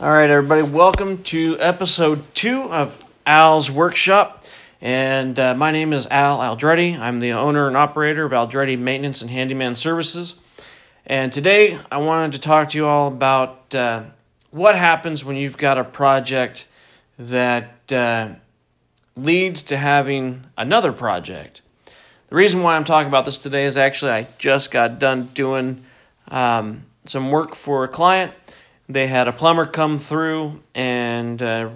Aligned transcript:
All 0.00 0.10
right, 0.10 0.30
everybody, 0.30 0.62
welcome 0.62 1.22
to 1.24 1.58
episode 1.60 2.24
two 2.34 2.72
of 2.72 2.96
Al's 3.26 3.70
Workshop. 3.70 4.46
And 4.80 5.38
uh, 5.38 5.54
my 5.54 5.72
name 5.72 5.92
is 5.92 6.06
Al 6.06 6.38
Aldretti. 6.38 6.98
I'm 6.98 7.20
the 7.20 7.32
owner 7.32 7.68
and 7.68 7.76
operator 7.76 8.24
of 8.24 8.32
Aldretti 8.32 8.78
Maintenance 8.78 9.20
and 9.20 9.30
Handyman 9.30 9.76
Services. 9.76 10.36
And 11.04 11.30
today 11.30 11.78
I 11.92 11.98
wanted 11.98 12.32
to 12.32 12.38
talk 12.38 12.70
to 12.70 12.78
you 12.78 12.86
all 12.86 13.08
about 13.08 13.74
uh, 13.74 14.04
what 14.50 14.74
happens 14.74 15.22
when 15.22 15.36
you've 15.36 15.58
got 15.58 15.76
a 15.76 15.84
project 15.84 16.66
that 17.18 17.92
uh, 17.92 18.36
leads 19.16 19.62
to 19.64 19.76
having 19.76 20.46
another 20.56 20.94
project. 20.94 21.60
The 22.30 22.36
reason 22.36 22.62
why 22.62 22.74
I'm 22.74 22.86
talking 22.86 23.08
about 23.08 23.26
this 23.26 23.36
today 23.36 23.66
is 23.66 23.76
actually 23.76 24.12
I 24.12 24.28
just 24.38 24.70
got 24.70 24.98
done 24.98 25.28
doing 25.34 25.84
um, 26.28 26.86
some 27.04 27.30
work 27.30 27.54
for 27.54 27.84
a 27.84 27.88
client 27.88 28.32
they 28.90 29.06
had 29.06 29.28
a 29.28 29.32
plumber 29.32 29.66
come 29.66 30.00
through 30.00 30.60
and 30.74 31.40
uh, 31.40 31.70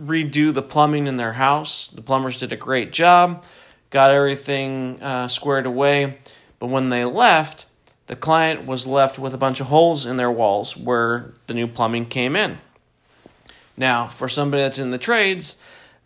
redo 0.00 0.54
the 0.54 0.62
plumbing 0.62 1.08
in 1.08 1.16
their 1.16 1.32
house. 1.32 1.88
The 1.88 2.00
plumbers 2.00 2.36
did 2.36 2.52
a 2.52 2.56
great 2.56 2.92
job, 2.92 3.42
got 3.90 4.12
everything 4.12 5.02
uh, 5.02 5.26
squared 5.26 5.66
away. 5.66 6.18
But 6.60 6.68
when 6.68 6.88
they 6.88 7.04
left, 7.04 7.66
the 8.06 8.14
client 8.14 8.66
was 8.66 8.86
left 8.86 9.18
with 9.18 9.34
a 9.34 9.38
bunch 9.38 9.60
of 9.60 9.66
holes 9.66 10.06
in 10.06 10.16
their 10.16 10.30
walls 10.30 10.76
where 10.76 11.32
the 11.48 11.54
new 11.54 11.66
plumbing 11.66 12.06
came 12.06 12.36
in. 12.36 12.58
Now, 13.76 14.06
for 14.06 14.28
somebody 14.28 14.62
that's 14.62 14.78
in 14.78 14.90
the 14.90 14.98
trades, 14.98 15.56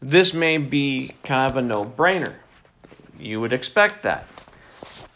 this 0.00 0.32
may 0.32 0.56
be 0.56 1.14
kind 1.24 1.50
of 1.50 1.58
a 1.58 1.62
no 1.62 1.84
brainer. 1.84 2.34
You 3.18 3.40
would 3.40 3.52
expect 3.52 4.02
that. 4.02 4.26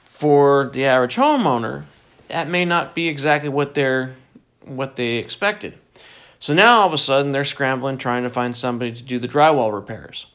For 0.08 0.70
the 0.72 0.84
average 0.84 1.16
homeowner, 1.16 1.84
that 2.28 2.48
may 2.48 2.64
not 2.66 2.94
be 2.94 3.08
exactly 3.08 3.48
what 3.48 3.74
they're 3.74 4.16
what 4.68 4.96
they 4.96 5.16
expected. 5.16 5.78
So 6.40 6.54
now 6.54 6.80
all 6.80 6.86
of 6.86 6.92
a 6.92 6.98
sudden 6.98 7.32
they're 7.32 7.44
scrambling 7.44 7.98
trying 7.98 8.22
to 8.22 8.30
find 8.30 8.56
somebody 8.56 8.92
to 8.92 9.02
do 9.02 9.18
the 9.18 9.28
drywall 9.28 9.72
repairs. 9.72 10.26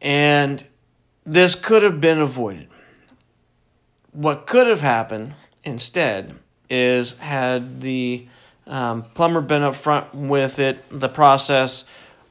And 0.00 0.64
this 1.26 1.54
could 1.54 1.82
have 1.82 2.00
been 2.00 2.18
avoided. 2.18 2.68
What 4.12 4.46
could 4.46 4.66
have 4.66 4.80
happened 4.80 5.34
instead 5.64 6.34
is 6.70 7.18
had 7.18 7.80
the 7.80 8.26
um, 8.66 9.04
plumber 9.14 9.40
been 9.40 9.62
up 9.62 9.76
front 9.76 10.14
with 10.14 10.58
it, 10.58 10.84
the 10.90 11.08
process, 11.08 11.84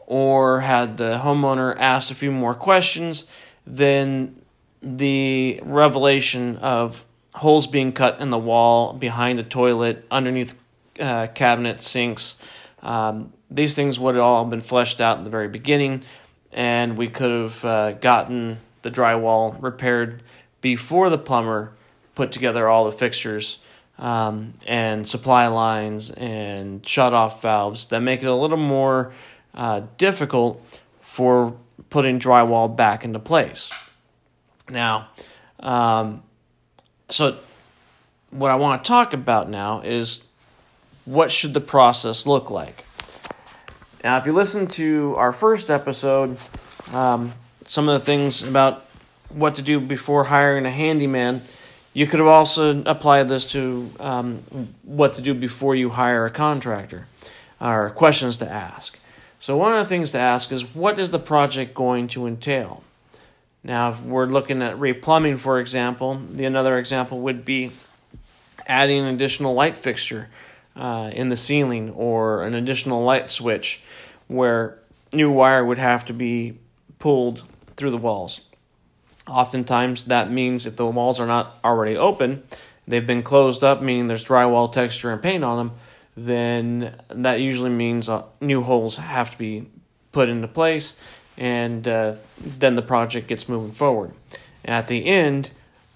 or 0.06 0.62
had 0.62 0.98
the 0.98 1.20
homeowner 1.24 1.76
asked 1.78 2.12
a 2.12 2.16
few 2.16 2.32
more 2.32 2.54
questions, 2.54 3.26
then 3.66 4.42
the 4.82 5.60
revelation 5.64 6.58
of 6.58 7.04
holes 7.34 7.68
being 7.68 7.92
cut 7.92 8.20
in 8.20 8.30
the 8.30 8.38
wall 8.38 8.94
behind 8.94 9.38
the 9.38 9.44
toilet, 9.44 10.06
underneath 10.10 10.54
uh, 11.00 11.28
cabinets, 11.28 11.90
sinks. 11.90 12.38
Um, 12.82 13.34
these 13.50 13.76
things 13.76 14.00
would 14.00 14.16
have 14.16 14.24
all 14.24 14.46
been 14.46 14.62
fleshed 14.62 15.02
out 15.02 15.18
in 15.18 15.24
the 15.24 15.30
very 15.30 15.48
beginning, 15.48 16.04
and 16.52 16.98
we 16.98 17.08
could 17.08 17.32
have 17.32 17.66
uh, 17.66 17.92
gotten 17.94 18.60
the 18.82 18.92
drywall 18.92 19.62
repaired 19.62 20.24
before 20.62 21.10
the 21.10 21.18
plumber 21.18 21.74
put 22.16 22.32
together 22.32 22.68
all 22.68 22.86
the 22.86 22.98
fixtures 22.98 23.60
um, 23.98 24.54
and 24.66 25.08
supply 25.08 25.48
lines 25.48 26.12
and 26.12 26.88
shut 26.88 27.14
off 27.14 27.42
valves 27.42 27.88
that 27.88 28.02
make 28.02 28.22
it 28.22 28.28
a 28.28 28.36
little 28.36 28.58
more 28.58 29.14
uh, 29.54 29.82
difficult 29.98 30.64
for 31.02 31.56
putting 31.90 32.20
drywall 32.20 32.74
back 32.74 33.04
into 33.04 33.20
place. 33.20 33.70
Now, 34.70 35.10
um, 35.60 36.24
so 37.10 37.38
what 38.32 38.52
I 38.52 38.56
want 38.56 38.84
to 38.84 38.88
talk 38.88 39.14
about 39.14 39.50
now 39.50 39.82
is 39.82 40.24
what 41.08 41.32
should 41.32 41.54
the 41.54 41.62
process 41.62 42.26
look 42.26 42.50
like? 42.52 42.84
Now, 44.04 44.18
if 44.18 44.26
you 44.26 44.34
listen 44.34 44.68
to 44.68 45.16
our 45.16 45.32
first 45.32 45.72
episode, 45.72 46.38
um, 46.92 47.34
some 47.66 47.88
of 47.88 48.00
the 48.00 48.06
things 48.06 48.44
about 48.44 48.86
what 49.30 49.56
to 49.56 49.62
do 49.62 49.80
before 49.80 50.26
hiring 50.26 50.66
a 50.66 50.70
handyman, 50.70 51.44
you 51.94 52.08
could 52.08 52.20
have 52.20 52.28
also 52.28 52.84
applied 52.84 53.30
this 53.30 53.46
to 53.54 53.90
um, 54.02 54.74
what 54.84 55.16
to 55.16 55.22
do 55.22 55.34
before 55.34 55.76
you 55.76 55.90
hire 55.90 56.26
a 56.26 56.30
contractor, 56.30 57.08
or 57.60 57.90
questions 57.92 58.38
to 58.38 58.52
ask. 58.52 59.00
So, 59.40 59.56
one 59.56 59.74
of 59.74 59.80
the 59.80 59.90
things 59.90 60.12
to 60.12 60.20
ask 60.20 60.52
is 60.52 60.76
what 60.76 61.00
is 61.00 61.12
the 61.12 61.20
project 61.20 61.74
going 61.74 62.10
to 62.10 62.28
entail? 62.28 62.84
Now, 63.64 63.92
if 63.92 64.02
we're 64.02 64.26
looking 64.26 64.62
at 64.62 64.76
replumbing, 64.76 65.40
for 65.40 65.60
example, 65.60 66.22
the 66.32 66.44
another 66.44 66.78
example 66.78 67.22
would 67.22 67.46
be 67.46 67.72
adding 68.66 69.06
an 69.06 69.16
additional 69.16 69.54
light 69.54 69.78
fixture 69.78 70.28
uh, 70.78 71.12
in 71.14 71.30
the 71.30 71.36
ceiling 71.36 71.92
or 71.92 72.44
an 72.44 72.54
additional 72.54 73.04
light 73.04 73.30
switch 73.30 73.82
where 74.28 74.80
new 75.12 75.32
wire 75.32 75.66
would 75.66 75.78
have 75.78 76.06
to 76.06 76.14
be 76.14 76.58
pulled 77.00 77.44
through 77.76 77.92
the 77.92 77.98
walls. 77.98 78.42
Oftentimes, 79.28 80.06
that 80.06 80.32
means 80.32 80.66
if 80.66 80.76
the 80.76 80.86
walls 80.86 81.20
are 81.20 81.28
not 81.28 81.58
already 81.64 81.98
open, 81.98 82.44
they've 82.88 83.06
been 83.06 83.24
closed 83.24 83.64
up, 83.64 83.82
meaning 83.82 84.08
there's 84.08 84.24
drywall 84.24 84.72
texture 84.72 85.12
and 85.12 85.22
paint 85.22 85.44
on 85.44 85.58
them, 85.58 85.78
then 86.16 86.96
that 87.10 87.40
usually 87.40 87.70
means 87.70 88.10
uh, 88.10 88.24
new 88.42 88.62
holes 88.62 88.96
have 88.98 89.32
to 89.32 89.38
be 89.38 89.68
put 90.12 90.30
into 90.30 90.48
place, 90.48 90.96
and 91.38 91.88
uh, 91.88 92.16
then 92.40 92.76
the 92.76 92.82
project 92.82 93.28
gets 93.28 93.48
moving 93.48 93.72
forward. 93.72 94.12
And 94.64 94.74
at 94.74 94.88
the 94.88 95.06
end, 95.06 95.52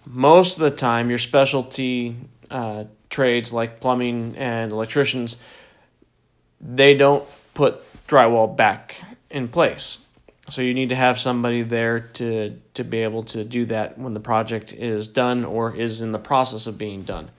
most 0.05 0.57
of 0.57 0.63
the 0.63 0.71
time, 0.71 1.09
your 1.09 1.19
specialty 1.19 2.15
uh, 2.49 2.85
trades 3.11 3.53
like 3.53 3.79
plumbing 3.79 4.35
and 4.37 4.71
electricians, 4.71 5.37
they 6.59 6.95
don't 6.95 7.27
put 7.53 7.83
drywall 8.07 8.55
back 8.55 8.95
in 9.29 9.47
place. 9.47 9.99
So 10.49 10.61
you 10.61 10.73
need 10.73 10.89
to 10.89 10.95
have 10.95 11.19
somebody 11.19 11.61
there 11.61 11.99
to 11.99 12.59
to 12.73 12.83
be 12.83 12.99
able 13.03 13.23
to 13.25 13.43
do 13.43 13.65
that 13.67 13.97
when 13.97 14.13
the 14.13 14.19
project 14.19 14.73
is 14.73 15.07
done 15.07 15.45
or 15.45 15.75
is 15.75 16.01
in 16.01 16.11
the 16.11 16.19
process 16.19 16.67
of 16.67 16.77
being 16.77 17.03
done. 17.03 17.29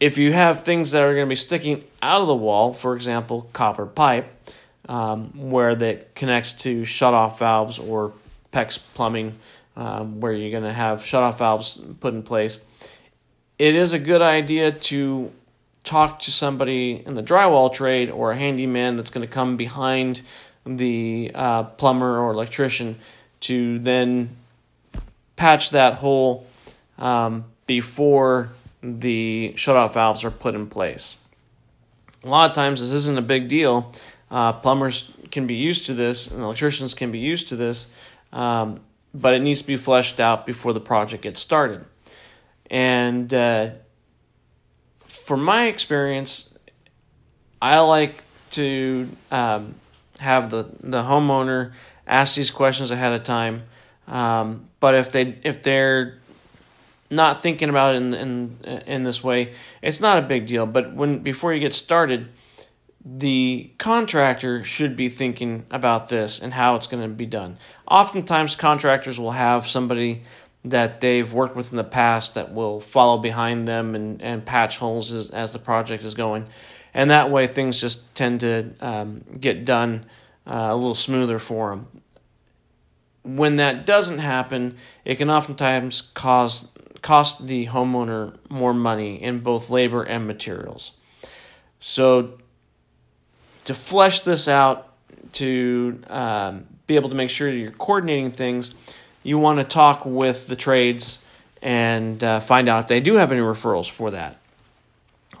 If 0.00 0.16
you 0.16 0.32
have 0.32 0.64
things 0.64 0.92
that 0.92 1.02
are 1.02 1.12
going 1.12 1.26
to 1.26 1.28
be 1.28 1.34
sticking 1.36 1.84
out 2.00 2.20
of 2.20 2.28
the 2.28 2.34
wall, 2.34 2.72
for 2.72 2.94
example, 2.94 3.50
copper 3.52 3.84
pipe, 3.84 4.32
um, 4.88 5.50
where 5.50 5.74
that 5.74 6.14
connects 6.14 6.54
to 6.62 6.82
shutoff 6.82 7.38
valves 7.38 7.80
or 7.80 8.12
PEX 8.52 8.78
plumbing, 8.94 9.38
um, 9.76 10.20
where 10.20 10.32
you're 10.32 10.52
going 10.52 10.62
to 10.62 10.72
have 10.72 11.02
shutoff 11.02 11.38
valves 11.38 11.80
put 12.00 12.14
in 12.14 12.22
place, 12.22 12.60
it 13.58 13.74
is 13.74 13.92
a 13.92 13.98
good 13.98 14.22
idea 14.22 14.72
to 14.72 15.32
talk 15.84 16.20
to 16.20 16.30
somebody 16.30 17.02
in 17.04 17.14
the 17.14 17.22
drywall 17.22 17.72
trade 17.72 18.10
or 18.10 18.32
a 18.32 18.36
handyman 18.36 18.96
that's 18.96 19.10
going 19.10 19.26
to 19.26 19.32
come 19.32 19.56
behind 19.56 20.20
the 20.64 21.30
uh, 21.34 21.64
plumber 21.64 22.18
or 22.18 22.30
electrician 22.32 22.98
to 23.40 23.78
then 23.80 24.36
patch 25.36 25.70
that 25.70 25.94
hole 25.94 26.46
um, 26.98 27.44
before 27.66 28.50
the 28.82 29.54
shutoff 29.56 29.94
valves 29.94 30.24
are 30.24 30.30
put 30.30 30.54
in 30.54 30.66
place. 30.66 31.16
A 32.24 32.28
lot 32.28 32.50
of 32.50 32.54
times, 32.54 32.80
this 32.80 32.90
isn't 32.90 33.18
a 33.18 33.22
big 33.22 33.48
deal. 33.48 33.92
Uh, 34.30 34.52
plumbers 34.52 35.10
can 35.30 35.46
be 35.46 35.54
used 35.54 35.86
to 35.86 35.94
this, 35.94 36.26
and 36.26 36.42
electricians 36.42 36.94
can 36.94 37.10
be 37.10 37.18
used 37.18 37.48
to 37.48 37.56
this, 37.56 37.86
um, 38.32 38.80
but 39.14 39.34
it 39.34 39.40
needs 39.40 39.62
to 39.62 39.66
be 39.66 39.76
fleshed 39.76 40.20
out 40.20 40.44
before 40.44 40.72
the 40.72 40.80
project 40.80 41.22
gets 41.22 41.40
started. 41.40 41.84
And 42.70 43.32
uh, 43.32 43.70
from 45.06 45.42
my 45.44 45.66
experience, 45.66 46.52
I 47.60 47.80
like 47.80 48.22
to 48.50 49.08
um, 49.30 49.74
have 50.18 50.50
the, 50.50 50.66
the 50.80 51.02
homeowner 51.02 51.72
ask 52.06 52.36
these 52.36 52.50
questions 52.50 52.90
ahead 52.90 53.12
of 53.12 53.24
time. 53.24 53.64
Um, 54.06 54.68
but 54.80 54.94
if 54.94 55.12
they 55.12 55.38
if 55.42 55.62
they're 55.62 56.18
not 57.10 57.42
thinking 57.42 57.68
about 57.68 57.94
it 57.94 57.98
in 57.98 58.14
in 58.14 58.82
in 58.86 59.04
this 59.04 59.22
way, 59.22 59.54
it's 59.82 60.00
not 60.00 60.18
a 60.18 60.22
big 60.22 60.46
deal. 60.46 60.66
But 60.66 60.94
when 60.94 61.18
before 61.18 61.52
you 61.52 61.60
get 61.60 61.74
started, 61.74 62.28
the 63.04 63.70
contractor 63.78 64.64
should 64.64 64.96
be 64.96 65.08
thinking 65.08 65.66
about 65.70 66.08
this 66.08 66.38
and 66.38 66.54
how 66.54 66.74
it's 66.76 66.86
going 66.86 67.02
to 67.02 67.08
be 67.08 67.26
done. 67.26 67.58
Oftentimes, 67.86 68.56
contractors 68.56 69.18
will 69.18 69.32
have 69.32 69.68
somebody 69.68 70.22
that 70.64 71.00
they've 71.00 71.32
worked 71.32 71.56
with 71.56 71.70
in 71.70 71.76
the 71.76 71.84
past 71.84 72.34
that 72.34 72.52
will 72.52 72.80
follow 72.80 73.18
behind 73.18 73.66
them 73.66 73.94
and, 73.94 74.20
and 74.22 74.44
patch 74.44 74.78
holes 74.78 75.12
as, 75.12 75.30
as 75.30 75.52
the 75.52 75.58
project 75.58 76.04
is 76.04 76.14
going. 76.14 76.46
And 76.92 77.10
that 77.10 77.30
way, 77.30 77.46
things 77.46 77.80
just 77.80 78.14
tend 78.14 78.40
to 78.40 78.72
um, 78.80 79.24
get 79.40 79.64
done 79.64 80.06
uh, 80.46 80.68
a 80.70 80.74
little 80.74 80.94
smoother 80.94 81.38
for 81.38 81.70
them. 81.70 81.86
When 83.22 83.56
that 83.56 83.86
doesn't 83.86 84.18
happen, 84.18 84.76
it 85.04 85.16
can 85.16 85.30
oftentimes 85.30 86.00
cause 86.14 86.68
cost 87.02 87.46
the 87.46 87.66
homeowner 87.66 88.36
more 88.48 88.74
money 88.74 89.22
in 89.22 89.40
both 89.40 89.70
labor 89.70 90.02
and 90.02 90.26
materials. 90.26 90.92
So, 91.78 92.38
to 93.66 93.74
flesh 93.74 94.20
this 94.20 94.48
out, 94.48 94.94
to 95.34 96.00
um, 96.08 96.66
be 96.86 96.96
able 96.96 97.10
to 97.10 97.14
make 97.14 97.30
sure 97.30 97.50
you're 97.50 97.70
coordinating 97.70 98.32
things, 98.32 98.74
you 99.28 99.38
want 99.38 99.58
to 99.58 99.64
talk 99.64 100.04
with 100.04 100.46
the 100.46 100.56
trades 100.56 101.18
and 101.60 102.22
uh, 102.22 102.40
find 102.40 102.68
out 102.68 102.80
if 102.80 102.88
they 102.88 103.00
do 103.00 103.14
have 103.14 103.30
any 103.32 103.40
referrals 103.40 103.90
for 103.90 104.10
that. 104.12 104.36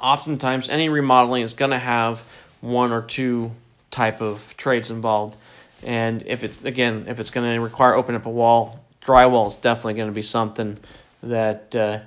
oftentimes 0.00 0.68
any 0.68 0.88
remodeling 0.88 1.42
is 1.42 1.54
going 1.54 1.70
to 1.70 1.78
have 1.78 2.22
one 2.60 2.92
or 2.92 3.02
two 3.02 3.50
type 3.90 4.20
of 4.20 4.54
trades 4.56 4.90
involved. 4.90 5.36
And 5.82 6.22
if 6.26 6.42
it's 6.44 6.58
again, 6.64 7.06
if 7.08 7.18
it's 7.20 7.30
going 7.30 7.54
to 7.54 7.60
require 7.60 7.94
opening 7.94 8.20
up 8.20 8.26
a 8.26 8.30
wall, 8.30 8.84
drywall 9.02 9.48
is 9.48 9.56
definitely 9.56 9.94
going 9.94 10.08
to 10.08 10.14
be 10.14 10.22
something 10.22 10.78
that 11.22 11.74
uh, 11.74 12.00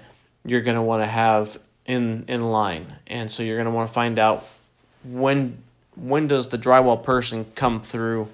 you're 0.45 0.61
going 0.61 0.75
to 0.75 0.81
want 0.81 1.03
to 1.03 1.07
have 1.09 1.57
in 1.85 2.25
in 2.27 2.41
line. 2.41 2.85
And 3.07 3.31
so 3.31 3.43
you're 3.43 3.57
going 3.57 3.71
to 3.71 3.71
want 3.71 3.87
to 3.89 3.93
find 3.93 4.19
out 4.19 4.45
when 5.03 5.57
when 5.95 6.27
does 6.27 6.49
the 6.49 6.57
drywall 6.57 7.01
person 7.03 7.45
come 7.55 7.81
through 7.81 8.27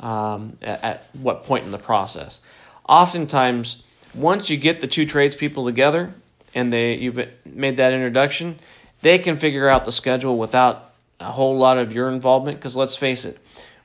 um, 0.00 0.56
at, 0.62 0.84
at 0.84 1.06
what 1.12 1.44
point 1.44 1.64
in 1.64 1.70
the 1.70 1.78
process. 1.78 2.40
Oftentimes, 2.88 3.82
once 4.14 4.48
you 4.48 4.56
get 4.56 4.80
the 4.80 4.86
two 4.86 5.06
tradespeople 5.06 5.64
together 5.64 6.14
and 6.54 6.72
they 6.72 6.94
you've 6.94 7.20
made 7.44 7.76
that 7.76 7.92
introduction, 7.92 8.58
they 9.02 9.18
can 9.18 9.36
figure 9.36 9.68
out 9.68 9.84
the 9.84 9.92
schedule 9.92 10.38
without 10.38 10.92
a 11.20 11.32
whole 11.32 11.58
lot 11.58 11.78
of 11.78 11.92
your 11.92 12.10
involvement. 12.10 12.58
Because 12.58 12.76
let's 12.76 12.96
face 12.96 13.24
it, 13.24 13.38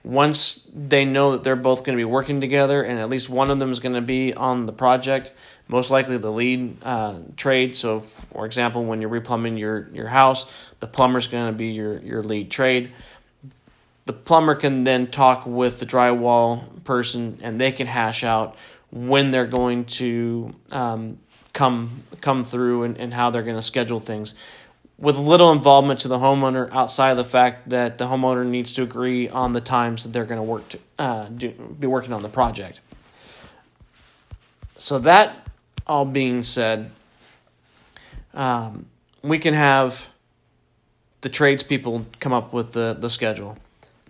once 0.04 0.68
they 0.74 1.06
know 1.06 1.32
that 1.32 1.44
they're 1.44 1.56
both 1.56 1.84
going 1.84 1.98
to 1.98 2.00
be 2.00 2.06
working 2.06 2.42
together 2.42 2.84
and 2.84 3.00
at 3.00 3.10
least 3.10 3.30
one 3.30 3.50
of 3.50 3.60
them 3.60 3.72
is 3.72 3.80
going 3.80 3.96
to 3.96 4.02
be 4.02 4.34
on 4.34 4.66
the 4.66 4.74
project, 4.74 5.32
most 5.68 5.90
likely 5.90 6.18
the 6.18 6.32
lead 6.32 6.78
uh, 6.84 7.20
trade. 7.38 7.76
So, 7.76 8.02
for 8.32 8.46
example, 8.46 8.84
when 8.84 9.02
you're 9.02 9.10
replumbing 9.10 9.58
your, 9.58 9.90
your 9.94 10.08
house, 10.08 10.46
the 10.80 10.88
plumber's 10.88 11.28
going 11.28 11.48
to 11.48 11.58
be 11.58 11.68
your, 11.68 12.00
your 12.00 12.24
lead 12.24 12.52
trade. 12.52 12.92
The 14.06 14.14
plumber 14.14 14.56
can 14.56 14.84
then 14.84 15.10
talk 15.10 15.46
with 15.46 15.80
the 15.80 15.86
drywall 15.86 16.84
person 16.84 17.40
and 17.42 17.60
they 17.60 17.72
can 17.72 17.88
hash 17.88 18.26
out 18.26 18.58
when 18.94 19.32
they're 19.32 19.48
going 19.48 19.86
to 19.86 20.54
um, 20.72 21.18
come 21.52 22.04
come 22.22 22.46
through 22.46 22.84
and, 22.84 22.98
and 22.98 23.14
how 23.14 23.32
they're 23.32 23.44
going 23.44 23.56
to 23.56 23.64
schedule 23.64 24.00
things 24.00 24.36
with 25.00 25.18
little 25.18 25.52
involvement 25.52 26.00
to 26.02 26.08
the 26.08 26.20
homeowner 26.20 26.72
outside 26.72 27.10
of 27.10 27.18
the 27.18 27.24
fact 27.24 27.70
that 27.70 27.98
the 27.98 28.06
homeowner 28.06 28.46
needs 28.46 28.74
to 28.76 28.84
agree 28.84 29.28
on 29.28 29.52
the 29.52 29.60
times 29.60 30.04
that 30.04 30.14
they're 30.14 30.26
going 30.26 30.38
to 30.40 30.44
work 30.44 30.70
to 30.70 30.80
uh, 31.00 31.28
do, 31.30 31.50
be 31.80 31.88
working 31.88 32.14
on 32.14 32.22
the 32.22 32.30
project. 32.30 32.80
So 34.78 35.00
that 35.00 35.48
all 35.88 36.06
being 36.06 36.44
said, 36.44 36.92
um, 38.36 38.86
we 39.24 39.40
can 39.40 39.56
have 39.56 40.06
the 41.22 41.30
tradespeople 41.30 42.06
come 42.20 42.32
up 42.32 42.54
with 42.54 42.74
the 42.74 42.96
the 43.00 43.10
schedule, 43.10 43.58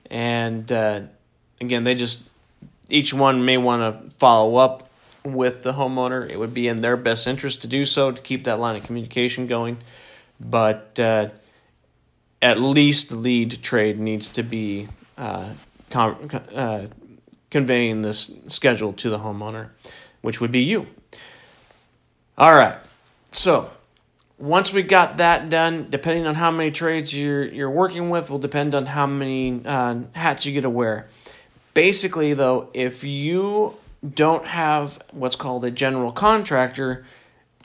and 0.09 0.69
uh, 0.71 1.01
again, 1.61 1.83
they 1.83 1.95
just 1.95 2.27
each 2.89 3.13
one 3.13 3.45
may 3.45 3.57
want 3.57 3.81
to 3.81 4.15
follow 4.17 4.57
up 4.57 4.89
with 5.23 5.63
the 5.63 5.73
homeowner. 5.73 6.29
It 6.29 6.37
would 6.37 6.53
be 6.53 6.67
in 6.67 6.81
their 6.81 6.97
best 6.97 7.27
interest 7.27 7.61
to 7.61 7.67
do 7.67 7.85
so 7.85 8.11
to 8.11 8.21
keep 8.21 8.43
that 8.43 8.59
line 8.59 8.75
of 8.75 8.83
communication 8.83 9.47
going 9.47 9.77
but 10.39 10.99
uh, 10.99 11.29
at 12.41 12.59
least 12.59 13.09
the 13.09 13.15
lead 13.15 13.61
trade 13.63 13.99
needs 13.99 14.27
to 14.29 14.43
be 14.43 14.87
uh, 15.17 15.53
com- 15.89 16.29
uh, 16.53 16.85
conveying 17.49 18.01
this 18.01 18.31
schedule 18.47 18.93
to 18.93 19.09
the 19.09 19.19
homeowner, 19.19 19.69
which 20.21 20.41
would 20.41 20.51
be 20.51 20.61
you. 20.61 20.87
All 22.37 22.53
right, 22.53 22.77
so 23.31 23.69
once 24.37 24.73
we 24.73 24.81
got 24.83 25.17
that 25.17 25.49
done, 25.49 25.87
depending 25.89 26.25
on 26.25 26.35
how 26.35 26.51
many 26.51 26.71
trades 26.71 27.15
you're 27.15 27.45
you're 27.45 27.69
working 27.69 28.09
with, 28.09 28.29
will 28.29 28.39
depend 28.39 28.73
on 28.73 28.87
how 28.87 29.05
many 29.05 29.61
uh, 29.65 29.99
hats 30.13 30.45
you 30.45 30.53
get 30.53 30.61
to 30.61 30.69
wear. 30.69 31.07
Basically, 31.73 32.33
though, 32.33 32.69
if 32.73 33.03
you 33.03 33.75
don't 34.13 34.45
have 34.45 35.01
what's 35.11 35.35
called 35.35 35.65
a 35.65 35.71
general 35.71 36.11
contractor 36.11 37.05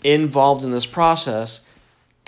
involved 0.03 0.65
in 0.65 0.71
this 0.71 0.87
process, 0.87 1.63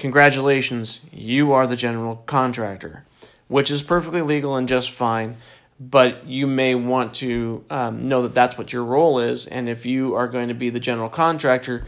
Congratulations, 0.00 0.99
you 1.12 1.53
are 1.53 1.67
the 1.67 1.77
general 1.77 2.23
contractor, 2.25 3.05
which 3.49 3.71
is 3.71 3.82
perfectly 3.82 4.23
legal 4.23 4.56
and 4.56 4.67
just 4.67 4.91
fine. 4.93 5.37
But 5.79 6.27
you 6.27 6.47
may 6.47 6.75
want 6.75 7.17
to 7.17 7.67
um, 7.69 8.00
know 8.00 8.23
that 8.23 8.35
that's 8.35 8.56
what 8.56 8.73
your 8.73 8.82
role 8.82 9.19
is. 9.19 9.47
And 9.47 9.69
if 9.69 9.85
you 9.85 10.15
are 10.15 10.27
going 10.27 10.49
to 10.49 10.55
be 10.55 10.71
the 10.71 10.81
general 10.81 11.11
contractor, 11.11 11.85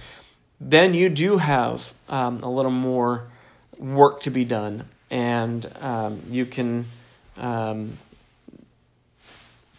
then 0.61 0.93
you 0.93 1.09
do 1.09 1.39
have 1.39 1.94
um, 2.11 2.43
a 2.43 2.50
little 2.50 2.71
more 2.71 3.29
work 3.79 4.21
to 4.25 4.31
be 4.31 4.44
done. 4.44 4.91
And 5.11 5.73
um, 5.81 6.21
you 6.29 6.44
can 6.44 6.89
um, 7.39 7.97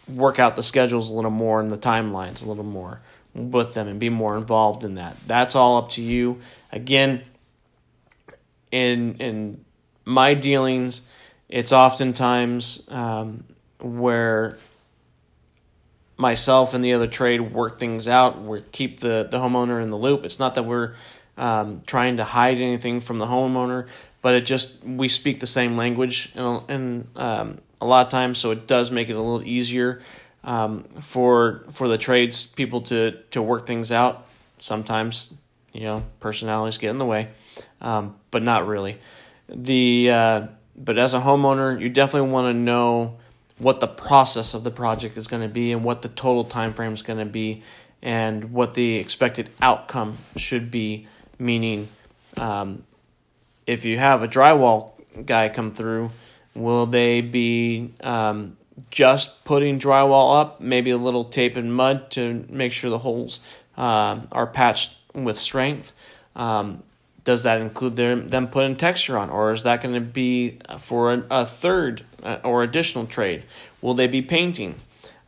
work 0.08 0.38
out 0.38 0.56
the 0.56 0.62
schedules 0.62 1.08
a 1.08 1.12
little 1.12 1.30
more 1.30 1.60
and 1.60 1.70
the 1.70 1.78
timelines 1.78 2.42
a 2.42 2.48
little 2.48 2.64
more 2.64 3.00
with 3.34 3.74
them 3.74 3.88
and 3.88 3.98
be 3.98 4.08
more 4.08 4.36
involved 4.36 4.84
in 4.84 4.94
that. 4.96 5.16
That's 5.26 5.54
all 5.54 5.78
up 5.78 5.90
to 5.90 6.02
you. 6.02 6.40
Again, 6.72 7.22
in 8.70 9.16
in 9.16 9.64
my 10.04 10.34
dealings, 10.34 11.02
it's 11.48 11.72
oftentimes 11.72 12.82
um, 12.88 13.44
where 13.80 14.58
myself 16.16 16.74
and 16.74 16.84
the 16.84 16.92
other 16.92 17.06
trade 17.06 17.52
work 17.52 17.80
things 17.80 18.06
out. 18.06 18.42
We 18.42 18.62
keep 18.72 19.00
the 19.00 19.26
the 19.30 19.38
homeowner 19.38 19.82
in 19.82 19.90
the 19.90 19.98
loop. 19.98 20.24
It's 20.24 20.38
not 20.38 20.54
that 20.54 20.64
we're 20.64 20.94
um, 21.36 21.82
trying 21.86 22.18
to 22.18 22.24
hide 22.24 22.58
anything 22.58 23.00
from 23.00 23.18
the 23.18 23.26
homeowner, 23.26 23.88
but 24.22 24.34
it 24.34 24.42
just 24.42 24.82
we 24.84 25.08
speak 25.08 25.40
the 25.40 25.46
same 25.46 25.76
language 25.76 26.32
and, 26.34 26.70
and 26.70 27.08
um, 27.16 27.58
a 27.84 27.88
lot 27.88 28.06
of 28.06 28.10
times, 28.10 28.38
so 28.38 28.50
it 28.50 28.66
does 28.66 28.90
make 28.90 29.08
it 29.08 29.14
a 29.14 29.20
little 29.20 29.42
easier 29.42 30.02
um, 30.42 30.84
for 31.00 31.64
for 31.70 31.88
the 31.88 31.98
trades 31.98 32.46
people 32.46 32.80
to 32.82 33.18
to 33.30 33.42
work 33.42 33.66
things 33.66 33.92
out. 33.92 34.26
Sometimes 34.58 35.32
you 35.72 35.82
know 35.82 36.04
personalities 36.20 36.78
get 36.78 36.90
in 36.90 36.98
the 36.98 37.06
way 37.06 37.28
um, 37.84 38.16
but 38.30 38.42
not 38.42 38.66
really. 38.66 38.98
The 39.48 40.10
uh, 40.10 40.46
but 40.76 40.98
as 40.98 41.14
a 41.14 41.20
homeowner, 41.20 41.80
you 41.80 41.88
definitely 41.90 42.30
want 42.30 42.52
to 42.52 42.58
know 42.58 43.18
what 43.58 43.78
the 43.78 43.86
process 43.86 44.54
of 44.54 44.64
the 44.64 44.70
project 44.70 45.16
is 45.16 45.28
going 45.28 45.42
to 45.42 45.48
be 45.48 45.70
and 45.70 45.84
what 45.84 46.02
the 46.02 46.08
total 46.08 46.44
time 46.44 46.72
frame 46.74 46.92
is 46.92 47.02
going 47.02 47.20
to 47.20 47.24
be 47.24 47.62
and 48.02 48.52
what 48.52 48.74
the 48.74 48.96
expected 48.96 49.50
outcome 49.60 50.18
should 50.36 50.70
be. 50.70 51.06
Meaning, 51.38 51.88
um, 52.36 52.84
if 53.66 53.84
you 53.84 53.98
have 53.98 54.22
a 54.22 54.28
drywall 54.28 54.92
guy 55.26 55.48
come 55.48 55.72
through, 55.72 56.10
will 56.54 56.86
they 56.86 57.20
be 57.20 57.92
um, 58.00 58.56
just 58.90 59.44
putting 59.44 59.78
drywall 59.78 60.40
up, 60.40 60.60
maybe 60.60 60.90
a 60.90 60.96
little 60.96 61.24
tape 61.24 61.56
and 61.56 61.74
mud 61.74 62.10
to 62.12 62.44
make 62.48 62.72
sure 62.72 62.90
the 62.90 62.98
holes 62.98 63.40
uh, 63.76 64.20
are 64.32 64.46
patched 64.46 64.96
with 65.14 65.38
strength? 65.38 65.92
Um, 66.36 66.82
does 67.24 67.42
that 67.44 67.60
include 67.60 67.96
them, 67.96 68.28
them 68.28 68.48
putting 68.48 68.76
texture 68.76 69.16
on, 69.16 69.30
or 69.30 69.52
is 69.52 69.62
that 69.62 69.82
going 69.82 69.94
to 69.94 70.00
be 70.00 70.58
for 70.80 71.12
a, 71.12 71.24
a 71.30 71.46
third 71.46 72.04
uh, 72.22 72.38
or 72.44 72.62
additional 72.62 73.06
trade? 73.06 73.44
Will 73.80 73.94
they 73.94 74.06
be 74.06 74.20
painting? 74.20 74.74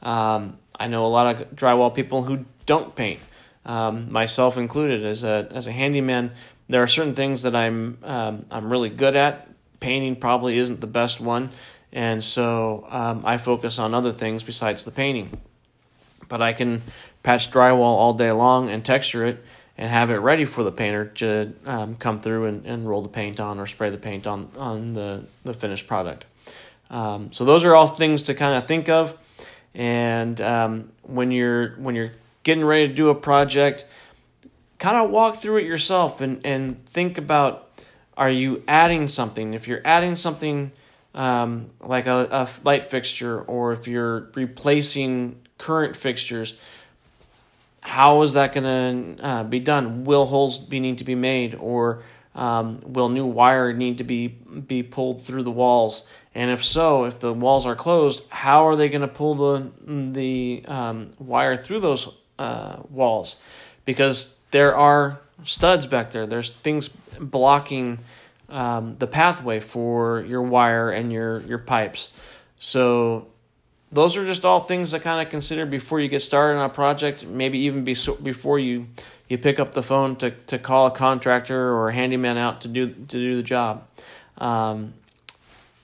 Um, 0.02 0.58
I 0.78 0.88
know 0.88 1.06
a 1.06 1.08
lot 1.08 1.34
of 1.34 1.50
drywall 1.52 1.94
people 1.94 2.24
who 2.24 2.44
don't 2.66 2.94
paint, 2.94 3.20
um, 3.64 4.12
myself 4.12 4.58
included. 4.58 5.04
As 5.04 5.24
a 5.24 5.48
as 5.50 5.66
a 5.66 5.72
handyman, 5.72 6.32
there 6.68 6.82
are 6.82 6.86
certain 6.86 7.14
things 7.14 7.42
that 7.42 7.56
I'm 7.56 7.98
um, 8.02 8.44
I'm 8.50 8.70
really 8.70 8.90
good 8.90 9.16
at. 9.16 9.48
Painting 9.80 10.16
probably 10.16 10.58
isn't 10.58 10.80
the 10.80 10.86
best 10.86 11.20
one, 11.20 11.50
and 11.92 12.22
so 12.22 12.86
um, 12.88 13.22
I 13.24 13.38
focus 13.38 13.78
on 13.78 13.94
other 13.94 14.12
things 14.12 14.42
besides 14.42 14.84
the 14.84 14.90
painting. 14.90 15.38
But 16.28 16.42
I 16.42 16.52
can 16.52 16.82
patch 17.22 17.50
drywall 17.50 17.80
all 17.80 18.14
day 18.14 18.32
long 18.32 18.70
and 18.70 18.84
texture 18.84 19.24
it 19.24 19.44
and 19.78 19.90
have 19.90 20.10
it 20.10 20.16
ready 20.16 20.44
for 20.44 20.64
the 20.64 20.72
painter 20.72 21.06
to 21.06 21.52
um, 21.66 21.96
come 21.96 22.20
through 22.20 22.46
and, 22.46 22.66
and 22.66 22.88
roll 22.88 23.02
the 23.02 23.08
paint 23.08 23.40
on 23.40 23.58
or 23.58 23.66
spray 23.66 23.90
the 23.90 23.98
paint 23.98 24.26
on 24.26 24.50
on 24.56 24.94
the, 24.94 25.26
the 25.44 25.52
finished 25.54 25.86
product. 25.86 26.24
Um, 26.88 27.32
so 27.32 27.44
those 27.44 27.64
are 27.64 27.74
all 27.74 27.88
things 27.88 28.22
to 28.24 28.34
kind 28.34 28.56
of 28.56 28.66
think 28.66 28.88
of, 28.88 29.16
and 29.74 30.40
um, 30.40 30.92
when 31.02 31.30
you're 31.30 31.76
when 31.76 31.94
you're 31.94 32.12
getting 32.42 32.64
ready 32.64 32.88
to 32.88 32.94
do 32.94 33.08
a 33.10 33.14
project, 33.14 33.84
kind 34.78 34.96
of 34.96 35.10
walk 35.10 35.36
through 35.36 35.58
it 35.58 35.66
yourself 35.66 36.20
and 36.20 36.44
and 36.44 36.86
think 36.86 37.18
about 37.18 37.65
are 38.16 38.30
you 38.30 38.62
adding 38.66 39.08
something? 39.08 39.54
If 39.54 39.68
you're 39.68 39.82
adding 39.84 40.16
something 40.16 40.72
um, 41.14 41.70
like 41.80 42.06
a, 42.06 42.28
a 42.30 42.48
light 42.64 42.84
fixture, 42.84 43.40
or 43.40 43.72
if 43.72 43.86
you're 43.86 44.30
replacing 44.34 45.40
current 45.58 45.96
fixtures 45.96 46.54
how 47.86 48.22
is 48.22 48.32
that 48.32 48.52
going 48.52 49.16
to 49.16 49.24
uh, 49.24 49.44
be 49.44 49.60
done? 49.60 50.04
Will 50.04 50.26
holes 50.26 50.58
be 50.58 50.80
need 50.80 50.98
to 50.98 51.04
be 51.04 51.14
made, 51.14 51.54
or 51.54 52.02
um, 52.34 52.82
will 52.84 53.08
new 53.08 53.24
wire 53.24 53.72
need 53.72 53.98
to 53.98 54.04
be 54.04 54.26
be 54.26 54.82
pulled 54.82 55.22
through 55.22 55.44
the 55.44 55.52
walls? 55.52 56.04
And 56.34 56.50
if 56.50 56.64
so, 56.64 57.04
if 57.04 57.20
the 57.20 57.32
walls 57.32 57.64
are 57.64 57.76
closed, 57.76 58.24
how 58.28 58.66
are 58.66 58.74
they 58.74 58.88
going 58.88 59.02
to 59.02 59.08
pull 59.08 59.34
the 59.36 59.70
the 59.86 60.64
um, 60.66 61.12
wire 61.20 61.56
through 61.56 61.80
those 61.80 62.08
uh, 62.40 62.78
walls? 62.90 63.36
Because 63.84 64.34
there 64.50 64.74
are 64.74 65.20
studs 65.44 65.86
back 65.86 66.10
there. 66.10 66.26
There's 66.26 66.50
things 66.50 66.88
blocking 67.18 67.98
um, 68.48 68.96
the 68.98 69.06
pathway 69.06 69.60
for 69.60 70.20
your 70.22 70.42
wire 70.42 70.90
and 70.90 71.12
your 71.12 71.40
your 71.42 71.58
pipes. 71.58 72.10
So 72.58 73.26
those 73.92 74.16
are 74.16 74.24
just 74.24 74.44
all 74.44 74.60
things 74.60 74.90
to 74.90 75.00
kind 75.00 75.24
of 75.24 75.30
consider 75.30 75.66
before 75.66 76.00
you 76.00 76.08
get 76.08 76.22
started 76.22 76.58
on 76.58 76.64
a 76.64 76.72
project. 76.72 77.26
Maybe 77.26 77.58
even 77.60 77.84
be 77.84 77.96
before 78.22 78.58
you 78.58 78.86
you 79.28 79.38
pick 79.38 79.58
up 79.58 79.72
the 79.72 79.82
phone 79.82 80.16
to, 80.16 80.30
to 80.30 80.58
call 80.58 80.86
a 80.86 80.90
contractor 80.90 81.72
or 81.74 81.88
a 81.88 81.92
handyman 81.92 82.38
out 82.38 82.60
to 82.62 82.68
do 82.68 82.88
to 82.88 82.94
do 83.04 83.36
the 83.36 83.42
job. 83.42 83.86
Um, 84.38 84.94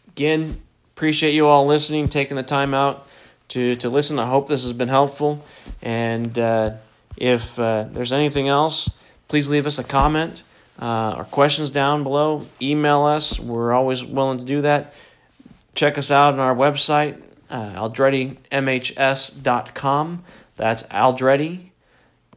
again, 0.09 0.61
appreciate 0.95 1.35
you 1.35 1.47
all 1.47 1.67
listening, 1.67 2.09
taking 2.09 2.37
the 2.37 2.43
time 2.43 2.75
out 2.75 3.07
to, 3.49 3.77
to 3.77 3.89
listen. 3.89 4.19
I 4.19 4.27
hope 4.27 4.47
this 4.47 4.63
has 4.63 4.73
been 4.73 4.89
helpful. 4.89 5.45
And 5.81 6.39
uh, 6.39 6.75
if 7.17 7.59
uh, 7.59 7.87
there's 7.91 8.13
anything 8.13 8.49
else, 8.49 8.91
please 9.29 9.51
leave 9.51 9.67
us 9.67 9.79
a 9.79 9.85
comment 9.85 10.43
uh, 10.79 11.15
or 11.17 11.25
questions 11.25 11.71
down 11.71 12.03
below. 12.03 12.47
Email 12.61 13.05
us. 13.05 13.39
We're 13.39 13.73
always 13.73 14.05
willing 14.05 14.39
to 14.39 14.45
do 14.45 14.63
that. 14.63 14.93
Check 15.75 15.97
us 15.97 16.11
out 16.11 16.35
on 16.35 16.41
our 16.41 16.55
website, 16.55 17.23
uh, 17.49 17.81
aldrettimhs.com. 17.81 20.25
That's 20.57 20.83
Aldretti, 20.85 21.71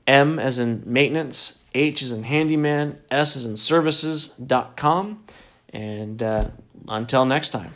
M 0.08 0.40
as 0.40 0.60
in 0.60 0.84
maintenance, 0.86 1.60
H 1.74 2.02
as 2.02 2.12
in 2.12 2.24
handyman, 2.24 2.98
S 3.12 3.36
as 3.36 3.44
in 3.46 3.58
services.com. 3.58 5.24
And 5.74 6.24
uh, 6.24 6.48
until 6.88 7.26
next 7.26 7.50
time. 7.50 7.74